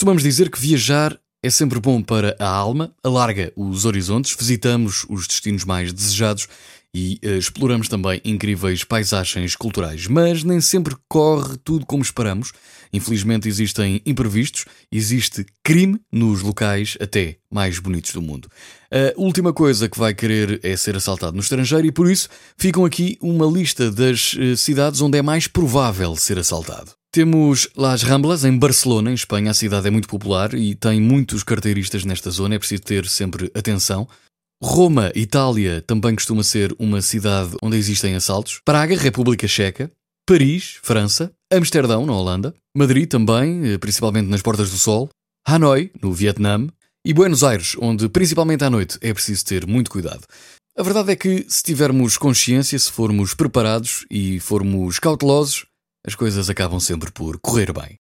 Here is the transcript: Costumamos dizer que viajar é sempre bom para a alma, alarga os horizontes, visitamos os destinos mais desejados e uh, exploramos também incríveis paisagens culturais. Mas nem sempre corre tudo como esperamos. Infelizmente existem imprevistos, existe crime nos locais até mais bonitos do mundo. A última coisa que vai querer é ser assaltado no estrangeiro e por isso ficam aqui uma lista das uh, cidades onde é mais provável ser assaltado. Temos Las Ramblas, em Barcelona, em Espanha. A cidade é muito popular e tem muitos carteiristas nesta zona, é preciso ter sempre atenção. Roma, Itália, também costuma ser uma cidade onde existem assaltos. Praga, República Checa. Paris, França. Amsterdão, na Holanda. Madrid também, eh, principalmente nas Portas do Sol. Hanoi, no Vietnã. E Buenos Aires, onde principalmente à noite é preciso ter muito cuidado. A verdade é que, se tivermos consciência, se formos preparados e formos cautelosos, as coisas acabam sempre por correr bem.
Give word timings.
Costumamos 0.00 0.22
dizer 0.22 0.48
que 0.48 0.58
viajar 0.58 1.20
é 1.42 1.50
sempre 1.50 1.78
bom 1.78 2.00
para 2.00 2.34
a 2.40 2.48
alma, 2.48 2.90
alarga 3.04 3.52
os 3.54 3.84
horizontes, 3.84 4.34
visitamos 4.34 5.04
os 5.10 5.26
destinos 5.26 5.62
mais 5.62 5.92
desejados 5.92 6.48
e 6.94 7.20
uh, 7.22 7.36
exploramos 7.36 7.86
também 7.86 8.18
incríveis 8.24 8.82
paisagens 8.82 9.54
culturais. 9.54 10.06
Mas 10.06 10.42
nem 10.42 10.58
sempre 10.58 10.96
corre 11.06 11.58
tudo 11.58 11.84
como 11.84 12.02
esperamos. 12.02 12.50
Infelizmente 12.90 13.46
existem 13.46 14.00
imprevistos, 14.06 14.64
existe 14.90 15.44
crime 15.62 16.00
nos 16.10 16.40
locais 16.40 16.96
até 16.98 17.36
mais 17.52 17.78
bonitos 17.78 18.14
do 18.14 18.22
mundo. 18.22 18.48
A 18.90 19.20
última 19.20 19.52
coisa 19.52 19.86
que 19.86 19.98
vai 19.98 20.14
querer 20.14 20.60
é 20.62 20.78
ser 20.78 20.96
assaltado 20.96 21.36
no 21.36 21.42
estrangeiro 21.42 21.86
e 21.86 21.92
por 21.92 22.10
isso 22.10 22.30
ficam 22.56 22.86
aqui 22.86 23.18
uma 23.20 23.44
lista 23.44 23.90
das 23.90 24.32
uh, 24.32 24.56
cidades 24.56 25.02
onde 25.02 25.18
é 25.18 25.22
mais 25.22 25.46
provável 25.46 26.16
ser 26.16 26.38
assaltado. 26.38 26.98
Temos 27.12 27.68
Las 27.76 28.04
Ramblas, 28.04 28.44
em 28.44 28.56
Barcelona, 28.56 29.10
em 29.10 29.14
Espanha. 29.14 29.50
A 29.50 29.54
cidade 29.54 29.88
é 29.88 29.90
muito 29.90 30.06
popular 30.06 30.54
e 30.54 30.76
tem 30.76 31.00
muitos 31.00 31.42
carteiristas 31.42 32.04
nesta 32.04 32.30
zona, 32.30 32.54
é 32.54 32.58
preciso 32.58 32.82
ter 32.82 33.04
sempre 33.08 33.50
atenção. 33.52 34.06
Roma, 34.62 35.10
Itália, 35.16 35.82
também 35.82 36.14
costuma 36.14 36.44
ser 36.44 36.72
uma 36.78 37.02
cidade 37.02 37.56
onde 37.60 37.76
existem 37.76 38.14
assaltos. 38.14 38.60
Praga, 38.64 38.96
República 38.96 39.48
Checa. 39.48 39.90
Paris, 40.24 40.78
França. 40.82 41.32
Amsterdão, 41.52 42.06
na 42.06 42.12
Holanda. 42.12 42.54
Madrid 42.76 43.08
também, 43.08 43.72
eh, 43.72 43.78
principalmente 43.78 44.28
nas 44.28 44.42
Portas 44.42 44.70
do 44.70 44.78
Sol. 44.78 45.10
Hanoi, 45.44 45.90
no 46.00 46.12
Vietnã. 46.12 46.68
E 47.04 47.12
Buenos 47.12 47.42
Aires, 47.42 47.74
onde 47.80 48.08
principalmente 48.08 48.62
à 48.62 48.70
noite 48.70 48.98
é 49.00 49.12
preciso 49.12 49.44
ter 49.46 49.66
muito 49.66 49.90
cuidado. 49.90 50.24
A 50.78 50.82
verdade 50.82 51.10
é 51.10 51.16
que, 51.16 51.44
se 51.48 51.62
tivermos 51.62 52.16
consciência, 52.16 52.78
se 52.78 52.92
formos 52.92 53.34
preparados 53.34 54.06
e 54.08 54.38
formos 54.38 55.00
cautelosos, 55.00 55.66
as 56.06 56.14
coisas 56.14 56.48
acabam 56.48 56.80
sempre 56.80 57.10
por 57.10 57.38
correr 57.38 57.72
bem. 57.72 57.98